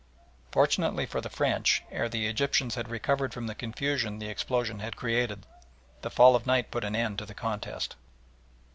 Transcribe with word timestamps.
Fortunately 0.51 1.05
for 1.05 1.21
the 1.21 1.29
French, 1.29 1.83
ere 1.91 2.09
the 2.09 2.25
Egyptians 2.25 2.73
had 2.73 2.89
recovered 2.89 3.35
from 3.35 3.45
the 3.45 3.53
confusion 3.53 4.17
the 4.17 4.29
explosion 4.29 4.79
had 4.79 4.95
created 4.95 5.45
the 6.01 6.09
fall 6.09 6.35
of 6.35 6.47
night 6.47 6.71
put 6.71 6.83
an 6.83 6.95
end 6.95 7.19
to 7.19 7.25
the 7.27 7.35
contest. 7.35 7.95